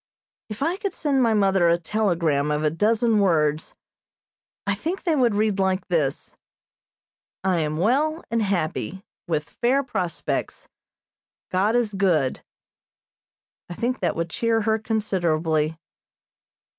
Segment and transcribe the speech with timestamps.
[0.49, 3.75] If I could send my mother a telegram of a dozen words,
[4.65, 6.37] I think they would read like this:
[7.43, 10.67] "I am well and happy, with fair prospects.
[11.51, 12.43] God is good."
[13.69, 15.77] I think that would cheer her considerably.